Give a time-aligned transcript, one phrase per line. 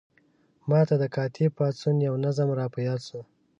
[0.69, 3.21] ما ته د کاتب پاڅون یو نظم را په یاد شو.